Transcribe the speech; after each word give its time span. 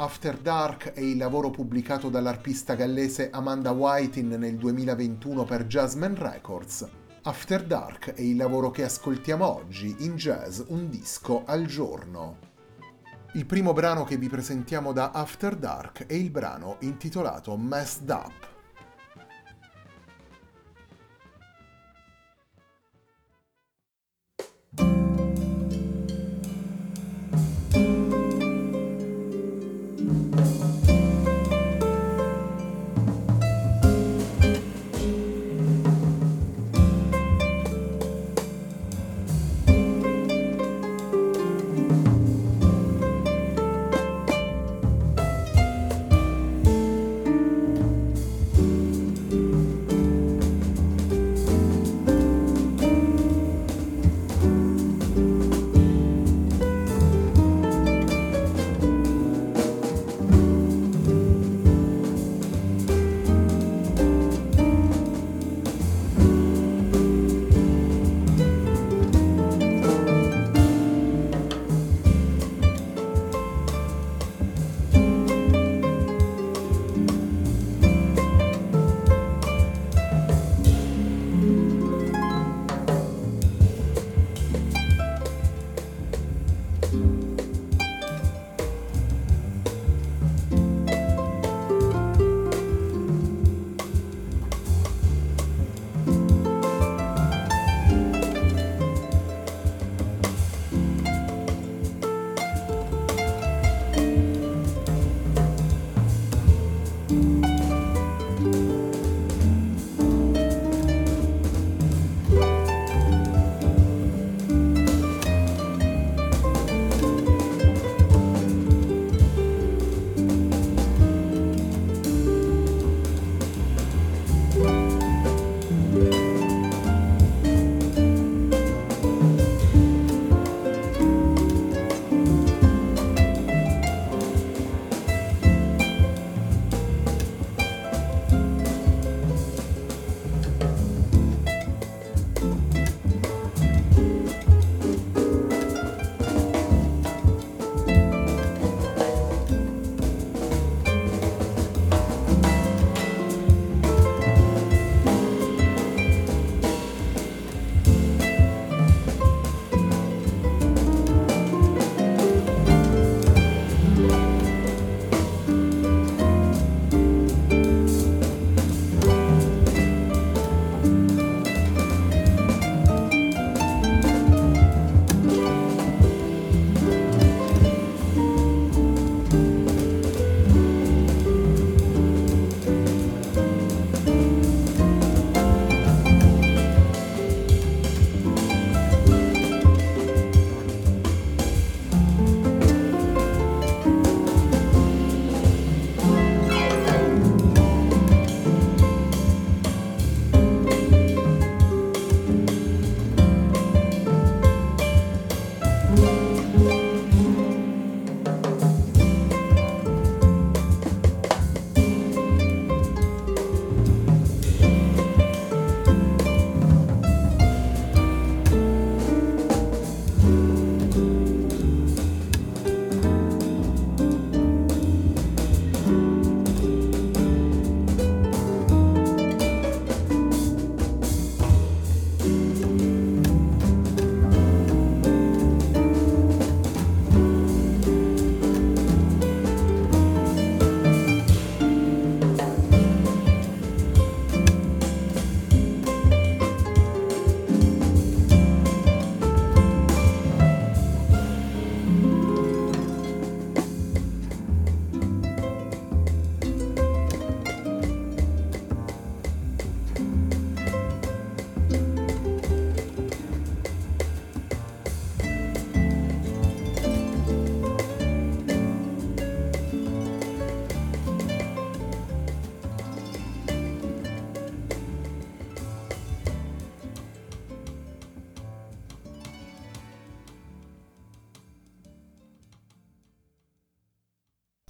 After 0.00 0.38
Dark 0.38 0.92
è 0.92 1.00
il 1.00 1.16
lavoro 1.16 1.50
pubblicato 1.50 2.08
dall'arpista 2.08 2.76
gallese 2.76 3.30
Amanda 3.32 3.72
Whiting 3.72 4.36
nel 4.36 4.56
2021 4.56 5.42
per 5.42 5.64
Jasmine 5.64 6.14
Records. 6.16 6.88
After 7.22 7.66
Dark 7.66 8.12
è 8.12 8.20
il 8.20 8.36
lavoro 8.36 8.70
che 8.70 8.84
ascoltiamo 8.84 9.44
oggi 9.44 9.96
in 10.04 10.14
jazz 10.14 10.60
un 10.68 10.88
disco 10.88 11.42
al 11.44 11.66
giorno. 11.66 12.38
Il 13.32 13.44
primo 13.44 13.72
brano 13.72 14.04
che 14.04 14.16
vi 14.16 14.28
presentiamo 14.28 14.92
da 14.92 15.10
After 15.10 15.56
Dark 15.56 16.06
è 16.06 16.14
il 16.14 16.30
brano 16.30 16.76
intitolato 16.82 17.56
Messed 17.56 18.08
Up. 18.08 18.57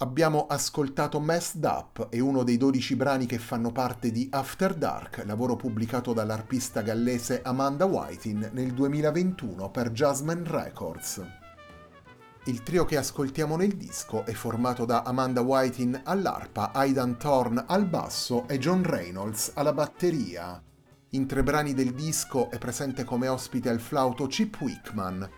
Abbiamo 0.01 0.45
ascoltato 0.47 1.19
Messed 1.19 1.61
Up 1.65 2.07
e 2.09 2.21
uno 2.21 2.43
dei 2.43 2.55
12 2.55 2.95
brani 2.95 3.25
che 3.25 3.37
fanno 3.37 3.73
parte 3.73 4.11
di 4.11 4.29
After 4.31 4.73
Dark, 4.73 5.23
lavoro 5.25 5.57
pubblicato 5.57 6.13
dall'arpista 6.13 6.79
gallese 6.79 7.41
Amanda 7.41 7.83
Whiting 7.83 8.51
nel 8.53 8.71
2021 8.71 9.69
per 9.69 9.91
Jasmine 9.91 10.43
Records. 10.45 11.21
Il 12.45 12.63
trio 12.63 12.85
che 12.85 12.95
ascoltiamo 12.95 13.57
nel 13.57 13.75
disco 13.75 14.25
è 14.25 14.31
formato 14.31 14.85
da 14.85 15.03
Amanda 15.03 15.41
Whiting 15.41 15.99
all'arpa, 16.05 16.71
Aidan 16.71 17.17
Thorne 17.17 17.65
al 17.67 17.85
basso 17.85 18.47
e 18.47 18.57
John 18.57 18.83
Reynolds 18.83 19.51
alla 19.55 19.73
batteria. 19.73 20.63
In 21.09 21.25
tre 21.25 21.43
brani 21.43 21.73
del 21.73 21.93
disco 21.93 22.49
è 22.49 22.57
presente 22.57 23.03
come 23.03 23.27
ospite 23.27 23.67
al 23.67 23.81
flauto 23.81 24.27
Chip 24.27 24.61
Wickman, 24.61 25.29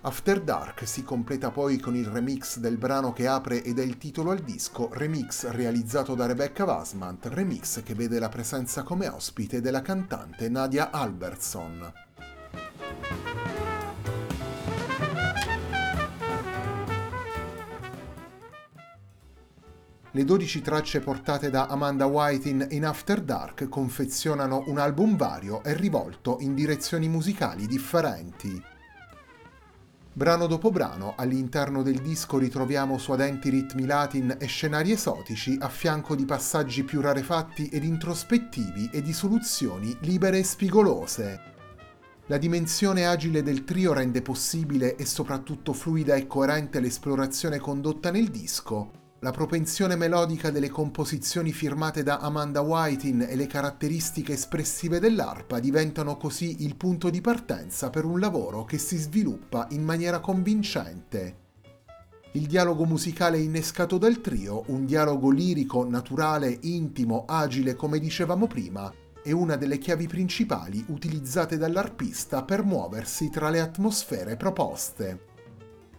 After 0.00 0.40
Dark 0.40 0.86
si 0.86 1.02
completa 1.02 1.50
poi 1.50 1.80
con 1.80 1.96
il 1.96 2.06
remix 2.06 2.58
del 2.58 2.76
brano 2.76 3.12
che 3.12 3.26
apre 3.26 3.64
ed 3.64 3.80
è 3.80 3.82
il 3.82 3.98
titolo 3.98 4.30
al 4.30 4.38
disco, 4.38 4.90
remix 4.92 5.48
realizzato 5.48 6.14
da 6.14 6.24
Rebecca 6.24 6.64
Vasmant, 6.64 7.26
remix 7.26 7.82
che 7.82 7.94
vede 7.94 8.20
la 8.20 8.28
presenza 8.28 8.84
come 8.84 9.08
ospite 9.08 9.60
della 9.60 9.82
cantante 9.82 10.48
Nadia 10.48 10.92
Albertson. 10.92 11.92
Le 20.12 20.24
12 20.24 20.62
tracce 20.62 21.00
portate 21.00 21.50
da 21.50 21.66
Amanda 21.66 22.06
Whiting 22.06 22.70
in 22.70 22.86
After 22.86 23.20
Dark 23.20 23.68
confezionano 23.68 24.62
un 24.68 24.78
album 24.78 25.16
vario 25.16 25.60
e 25.64 25.74
rivolto 25.74 26.36
in 26.38 26.54
direzioni 26.54 27.08
musicali 27.08 27.66
differenti. 27.66 28.76
Brano 30.18 30.48
dopo 30.48 30.72
brano, 30.72 31.14
all'interno 31.16 31.84
del 31.84 32.00
disco 32.00 32.38
ritroviamo 32.38 32.98
suadenti 32.98 33.50
ritmi 33.50 33.86
latin 33.86 34.36
e 34.40 34.46
scenari 34.46 34.90
esotici 34.90 35.56
a 35.60 35.68
fianco 35.68 36.16
di 36.16 36.24
passaggi 36.24 36.82
più 36.82 37.00
rarefatti 37.00 37.68
ed 37.68 37.84
introspettivi 37.84 38.90
e 38.92 39.00
di 39.00 39.12
soluzioni 39.12 39.96
libere 40.00 40.38
e 40.38 40.42
spigolose. 40.42 41.40
La 42.26 42.36
dimensione 42.36 43.06
agile 43.06 43.44
del 43.44 43.62
trio 43.62 43.92
rende 43.92 44.20
possibile 44.20 44.96
e 44.96 45.06
soprattutto 45.06 45.72
fluida 45.72 46.16
e 46.16 46.26
coerente 46.26 46.80
l'esplorazione 46.80 47.60
condotta 47.60 48.10
nel 48.10 48.26
disco, 48.26 49.07
la 49.20 49.32
propensione 49.32 49.96
melodica 49.96 50.50
delle 50.50 50.68
composizioni 50.68 51.50
firmate 51.50 52.04
da 52.04 52.18
Amanda 52.18 52.60
Whiting 52.60 53.28
e 53.28 53.34
le 53.34 53.48
caratteristiche 53.48 54.34
espressive 54.34 55.00
dell'arpa 55.00 55.58
diventano 55.58 56.16
così 56.16 56.62
il 56.62 56.76
punto 56.76 57.10
di 57.10 57.20
partenza 57.20 57.90
per 57.90 58.04
un 58.04 58.20
lavoro 58.20 58.64
che 58.64 58.78
si 58.78 58.96
sviluppa 58.96 59.66
in 59.70 59.82
maniera 59.82 60.20
convincente. 60.20 61.46
Il 62.32 62.46
dialogo 62.46 62.84
musicale 62.84 63.38
innescato 63.38 63.98
dal 63.98 64.20
trio, 64.20 64.62
un 64.66 64.84
dialogo 64.84 65.30
lirico, 65.30 65.88
naturale, 65.88 66.56
intimo, 66.62 67.24
agile 67.26 67.74
come 67.74 67.98
dicevamo 67.98 68.46
prima, 68.46 68.92
è 69.20 69.32
una 69.32 69.56
delle 69.56 69.78
chiavi 69.78 70.06
principali 70.06 70.84
utilizzate 70.88 71.56
dall'arpista 71.56 72.44
per 72.44 72.62
muoversi 72.62 73.30
tra 73.30 73.50
le 73.50 73.58
atmosfere 73.58 74.36
proposte. 74.36 75.27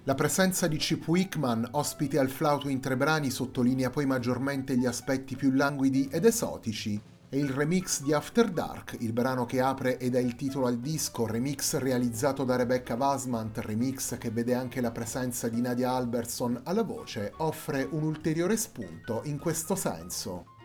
La 0.09 0.15
presenza 0.15 0.65
di 0.65 0.77
Chip 0.77 1.07
Wickman, 1.07 1.67
ospite 1.73 2.17
al 2.17 2.31
flauto 2.31 2.67
in 2.67 2.79
tre 2.79 2.97
brani, 2.97 3.29
sottolinea 3.29 3.91
poi 3.91 4.07
maggiormente 4.07 4.75
gli 4.75 4.87
aspetti 4.87 5.35
più 5.35 5.51
languidi 5.51 6.09
ed 6.11 6.25
esotici, 6.25 6.99
e 7.29 7.37
il 7.37 7.51
remix 7.51 8.01
di 8.01 8.11
After 8.11 8.49
Dark, 8.49 8.97
il 9.01 9.13
brano 9.13 9.45
che 9.45 9.61
apre 9.61 9.99
ed 9.99 10.15
è 10.15 10.19
il 10.19 10.33
titolo 10.33 10.65
al 10.65 10.79
disco, 10.79 11.27
remix 11.27 11.77
realizzato 11.77 12.43
da 12.43 12.55
Rebecca 12.55 12.95
Vasmant, 12.95 13.59
remix 13.59 14.17
che 14.17 14.31
vede 14.31 14.55
anche 14.55 14.81
la 14.81 14.89
presenza 14.89 15.47
di 15.47 15.61
Nadia 15.61 15.91
Albertson 15.91 16.59
alla 16.63 16.81
voce, 16.81 17.31
offre 17.37 17.87
un 17.87 18.01
ulteriore 18.01 18.57
spunto 18.57 19.21
in 19.25 19.37
questo 19.37 19.75
senso. 19.75 20.57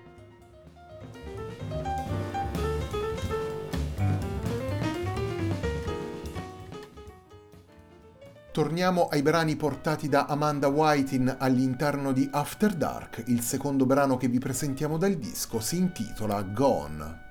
Torniamo 8.54 9.08
ai 9.08 9.20
brani 9.20 9.56
portati 9.56 10.08
da 10.08 10.26
Amanda 10.26 10.68
Whiting 10.68 11.38
all'interno 11.40 12.12
di 12.12 12.28
After 12.30 12.73
Dark. 12.73 13.25
Il 13.26 13.40
secondo 13.40 13.84
brano 13.84 14.16
che 14.16 14.28
vi 14.28 14.38
presentiamo 14.38 14.96
dal 14.96 15.14
disco 15.14 15.58
si 15.58 15.76
intitola 15.76 16.40
Gone. 16.42 17.24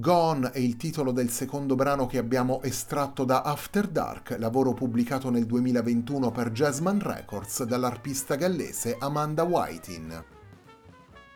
Gone 0.00 0.52
è 0.52 0.58
il 0.58 0.78
titolo 0.78 1.12
del 1.12 1.28
secondo 1.28 1.74
brano 1.74 2.06
che 2.06 2.16
abbiamo 2.16 2.62
estratto 2.62 3.24
da 3.24 3.42
After 3.42 3.86
Dark, 3.86 4.34
lavoro 4.38 4.72
pubblicato 4.72 5.28
nel 5.28 5.44
2021 5.44 6.30
per 6.30 6.52
Jazzman 6.52 7.00
Records 7.02 7.64
dall'arpista 7.64 8.34
gallese 8.36 8.96
Amanda 8.98 9.42
Whiting. 9.42 10.24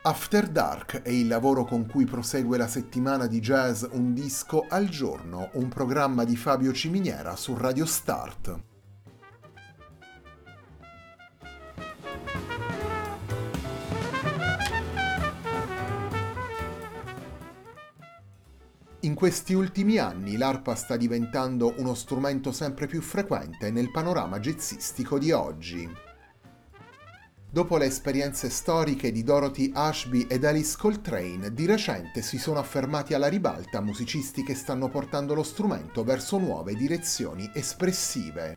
After 0.04 0.48
Dark 0.48 1.02
è 1.02 1.10
il 1.10 1.26
lavoro 1.26 1.66
con 1.66 1.84
cui 1.84 2.06
prosegue 2.06 2.56
la 2.56 2.66
settimana 2.66 3.26
di 3.26 3.38
jazz 3.40 3.84
Un 3.90 4.14
disco 4.14 4.64
al 4.66 4.88
giorno, 4.88 5.50
un 5.54 5.68
programma 5.68 6.24
di 6.24 6.34
Fabio 6.34 6.72
Ciminiera 6.72 7.36
su 7.36 7.54
Radio 7.54 7.84
Start. 7.84 8.73
In 19.04 19.12
questi 19.12 19.52
ultimi 19.52 19.98
anni 19.98 20.38
l'arpa 20.38 20.74
sta 20.74 20.96
diventando 20.96 21.74
uno 21.76 21.92
strumento 21.92 22.52
sempre 22.52 22.86
più 22.86 23.02
frequente 23.02 23.70
nel 23.70 23.90
panorama 23.90 24.40
jazzistico 24.40 25.18
di 25.18 25.30
oggi. 25.30 25.86
Dopo 27.50 27.76
le 27.76 27.84
esperienze 27.84 28.48
storiche 28.48 29.12
di 29.12 29.22
Dorothy 29.22 29.70
Ashby 29.74 30.26
ed 30.26 30.46
Alice 30.46 30.74
Coltrane, 30.78 31.52
di 31.52 31.66
recente 31.66 32.22
si 32.22 32.38
sono 32.38 32.58
affermati 32.58 33.12
alla 33.12 33.28
ribalta 33.28 33.82
musicisti 33.82 34.42
che 34.42 34.54
stanno 34.54 34.88
portando 34.88 35.34
lo 35.34 35.42
strumento 35.42 36.02
verso 36.02 36.38
nuove 36.38 36.74
direzioni 36.74 37.50
espressive. 37.52 38.56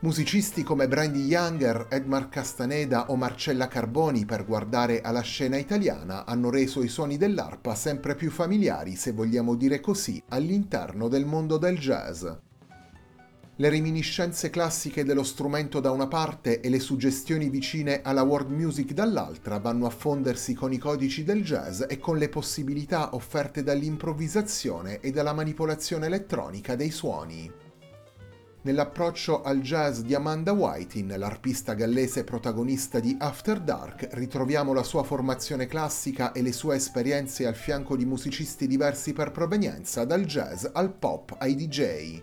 Musicisti 0.00 0.62
come 0.62 0.88
Brandy 0.88 1.24
Younger, 1.24 1.86
Edmar 1.88 2.28
Castaneda 2.28 3.10
o 3.10 3.16
Marcella 3.16 3.66
Carboni, 3.66 4.26
per 4.26 4.44
guardare 4.44 5.00
alla 5.00 5.22
scena 5.22 5.56
italiana, 5.56 6.26
hanno 6.26 6.50
reso 6.50 6.82
i 6.82 6.88
suoni 6.88 7.16
dell'arpa 7.16 7.74
sempre 7.74 8.14
più 8.14 8.30
familiari, 8.30 8.94
se 8.94 9.12
vogliamo 9.12 9.54
dire 9.54 9.80
così, 9.80 10.22
all'interno 10.28 11.08
del 11.08 11.24
mondo 11.24 11.56
del 11.56 11.78
jazz. 11.78 12.26
Le 13.58 13.70
reminiscenze 13.70 14.50
classiche 14.50 15.02
dello 15.02 15.22
strumento 15.22 15.80
da 15.80 15.90
una 15.90 16.08
parte 16.08 16.60
e 16.60 16.68
le 16.68 16.78
suggestioni 16.78 17.48
vicine 17.48 18.02
alla 18.02 18.20
world 18.20 18.50
music 18.50 18.92
dall'altra 18.92 19.58
vanno 19.58 19.86
a 19.86 19.90
fondersi 19.90 20.52
con 20.52 20.74
i 20.74 20.78
codici 20.78 21.24
del 21.24 21.42
jazz 21.42 21.82
e 21.88 21.96
con 21.98 22.18
le 22.18 22.28
possibilità 22.28 23.14
offerte 23.14 23.62
dall'improvvisazione 23.62 25.00
e 25.00 25.10
dalla 25.10 25.32
manipolazione 25.32 26.04
elettronica 26.04 26.76
dei 26.76 26.90
suoni. 26.90 27.50
Nell'approccio 28.66 29.42
al 29.42 29.60
jazz 29.60 30.00
di 30.00 30.12
Amanda 30.12 30.50
Whiting, 30.50 31.14
l'arpista 31.14 31.74
gallese 31.74 32.24
protagonista 32.24 32.98
di 32.98 33.14
After 33.16 33.60
Dark, 33.60 34.08
ritroviamo 34.14 34.72
la 34.72 34.82
sua 34.82 35.04
formazione 35.04 35.68
classica 35.68 36.32
e 36.32 36.42
le 36.42 36.50
sue 36.50 36.74
esperienze 36.74 37.46
al 37.46 37.54
fianco 37.54 37.94
di 37.94 38.04
musicisti 38.04 38.66
diversi 38.66 39.12
per 39.12 39.30
provenienza, 39.30 40.04
dal 40.04 40.24
jazz 40.24 40.66
al 40.72 40.92
pop 40.92 41.36
ai 41.38 41.54
DJ. 41.54 42.20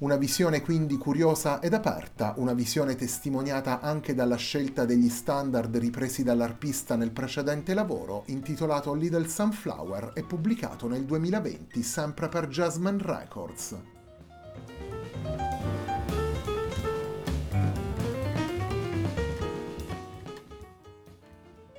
Una 0.00 0.16
visione 0.16 0.60
quindi 0.60 0.98
curiosa 0.98 1.62
ed 1.62 1.72
aperta, 1.72 2.34
una 2.36 2.52
visione 2.52 2.94
testimoniata 2.94 3.80
anche 3.80 4.12
dalla 4.12 4.36
scelta 4.36 4.84
degli 4.84 5.08
standard 5.08 5.74
ripresi 5.78 6.22
dall'arpista 6.22 6.94
nel 6.94 7.10
precedente 7.10 7.72
lavoro, 7.72 8.24
intitolato 8.26 8.92
Little 8.92 9.26
Sunflower 9.26 10.12
e 10.14 10.24
pubblicato 10.24 10.86
nel 10.88 11.06
2020 11.06 11.82
sempre 11.82 12.28
per 12.28 12.48
Jasmine 12.48 12.98
Records. 13.00 13.76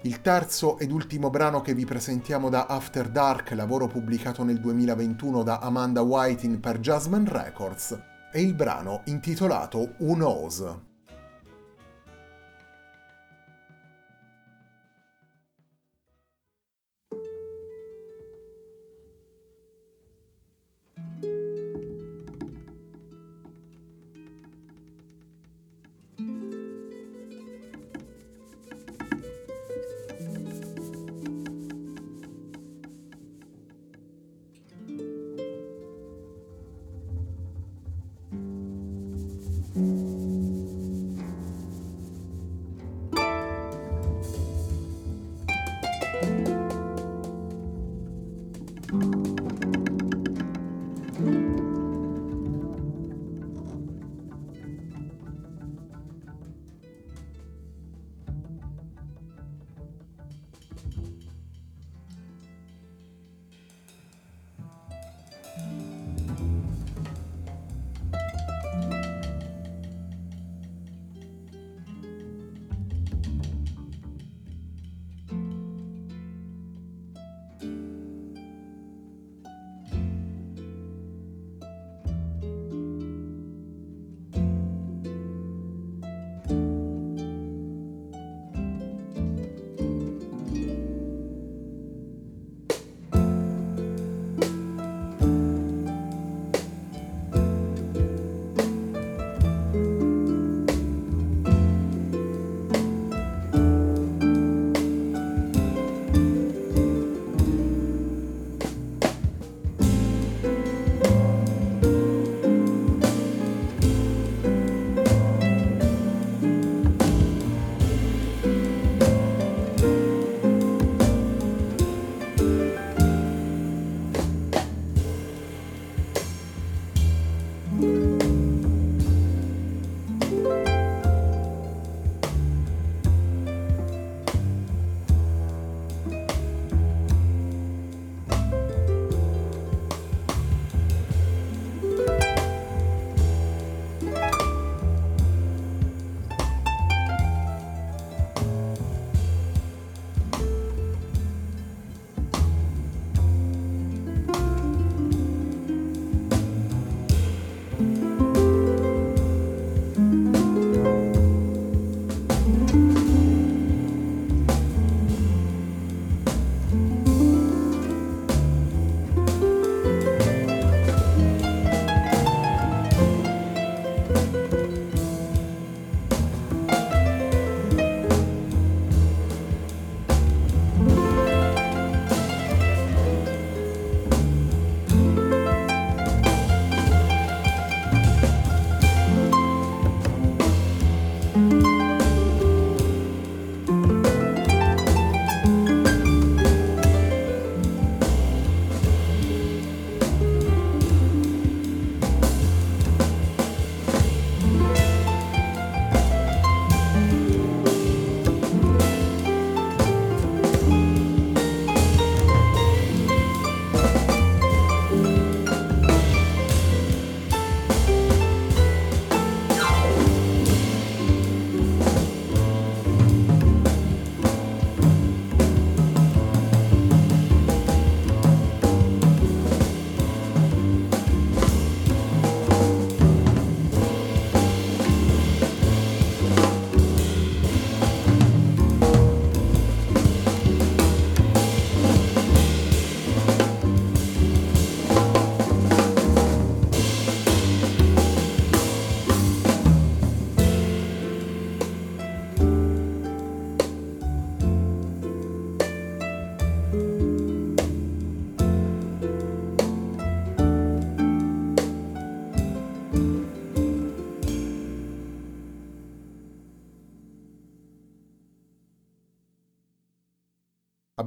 Il 0.03 0.21
terzo 0.21 0.79
ed 0.79 0.91
ultimo 0.91 1.29
brano 1.29 1.61
che 1.61 1.75
vi 1.75 1.85
presentiamo 1.85 2.49
da 2.49 2.65
After 2.65 3.07
Dark, 3.07 3.51
lavoro 3.51 3.85
pubblicato 3.85 4.43
nel 4.43 4.59
2021 4.59 5.43
da 5.43 5.59
Amanda 5.59 6.01
Whiting 6.01 6.59
per 6.59 6.79
Jasmine 6.79 7.29
Records, 7.29 7.99
è 8.31 8.39
il 8.39 8.55
brano 8.55 9.01
intitolato 9.05 9.93
Who 9.99 10.15
Knows. 10.15 10.90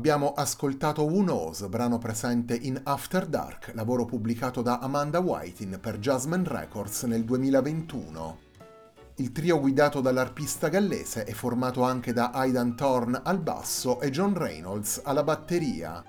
Abbiamo 0.04 0.34
ascoltato 0.34 1.02
Who 1.04 1.22
Knows, 1.22 1.66
brano 1.68 1.96
presente 1.96 2.54
in 2.54 2.78
After 2.82 3.24
Dark, 3.24 3.72
lavoro 3.74 4.04
pubblicato 4.04 4.60
da 4.60 4.78
Amanda 4.78 5.18
Whiting 5.18 5.80
per 5.80 5.98
Jasmine 5.98 6.46
Records 6.46 7.04
nel 7.04 7.24
2021. 7.24 8.38
Il 9.14 9.32
trio 9.32 9.58
guidato 9.58 10.02
dall'arpista 10.02 10.68
gallese 10.68 11.24
è 11.24 11.32
formato 11.32 11.84
anche 11.84 12.12
da 12.12 12.32
Aidan 12.32 12.76
Thorne 12.76 13.22
al 13.24 13.38
basso 13.38 13.98
e 14.02 14.10
John 14.10 14.36
Reynolds 14.36 15.00
alla 15.02 15.22
batteria. 15.22 16.04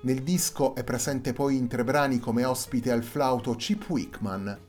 Nel 0.00 0.22
disco 0.22 0.74
è 0.74 0.82
presente 0.82 1.34
poi 1.34 1.58
in 1.58 1.68
tre 1.68 1.84
brani 1.84 2.18
come 2.18 2.42
ospite 2.46 2.90
al 2.90 3.02
flauto 3.02 3.54
Chip 3.54 3.86
Wickman, 3.90 4.65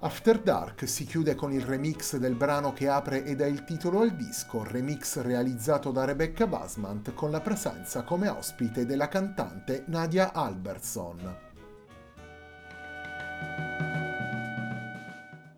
After 0.00 0.40
Dark 0.40 0.86
si 0.88 1.04
chiude 1.04 1.34
con 1.34 1.52
il 1.52 1.62
remix 1.62 2.18
del 2.18 2.36
brano 2.36 2.72
che 2.72 2.86
apre 2.86 3.24
e 3.24 3.34
dà 3.34 3.46
il 3.46 3.64
titolo 3.64 3.98
al 4.00 4.14
disco, 4.14 4.62
remix 4.62 5.20
realizzato 5.22 5.90
da 5.90 6.04
Rebecca 6.04 6.46
Basmant 6.46 7.12
con 7.14 7.32
la 7.32 7.40
presenza 7.40 8.04
come 8.04 8.28
ospite 8.28 8.86
della 8.86 9.08
cantante 9.08 9.82
Nadia 9.88 10.32
Albertson. 10.32 11.36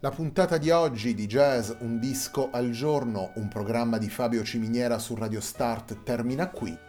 La 0.00 0.10
puntata 0.10 0.56
di 0.56 0.70
oggi 0.70 1.12
di 1.14 1.26
Jazz 1.26 1.72
Un 1.80 1.98
disco 1.98 2.48
al 2.50 2.70
giorno, 2.70 3.32
un 3.34 3.48
programma 3.48 3.98
di 3.98 4.08
Fabio 4.08 4.42
Ciminiera 4.42 4.98
su 4.98 5.14
Radio 5.16 5.42
Start 5.42 6.02
termina 6.02 6.48
qui. 6.48 6.88